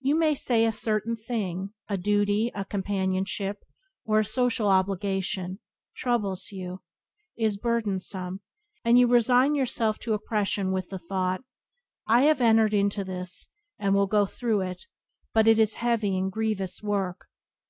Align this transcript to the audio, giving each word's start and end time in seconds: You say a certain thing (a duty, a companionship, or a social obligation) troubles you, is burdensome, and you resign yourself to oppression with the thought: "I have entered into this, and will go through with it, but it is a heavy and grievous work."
You 0.00 0.34
say 0.36 0.64
a 0.64 0.72
certain 0.72 1.16
thing 1.16 1.74
(a 1.86 1.98
duty, 1.98 2.50
a 2.54 2.64
companionship, 2.64 3.58
or 4.06 4.18
a 4.20 4.24
social 4.24 4.68
obligation) 4.68 5.58
troubles 5.94 6.50
you, 6.50 6.80
is 7.36 7.58
burdensome, 7.58 8.40
and 8.86 8.98
you 8.98 9.06
resign 9.06 9.54
yourself 9.54 9.98
to 9.98 10.14
oppression 10.14 10.72
with 10.72 10.88
the 10.88 10.98
thought: 10.98 11.42
"I 12.06 12.22
have 12.22 12.40
entered 12.40 12.72
into 12.72 13.04
this, 13.04 13.48
and 13.78 13.94
will 13.94 14.06
go 14.06 14.24
through 14.24 14.60
with 14.60 14.78
it, 14.78 14.86
but 15.34 15.46
it 15.46 15.58
is 15.58 15.74
a 15.74 15.78
heavy 15.80 16.16
and 16.16 16.32
grievous 16.32 16.82
work." 16.82 17.26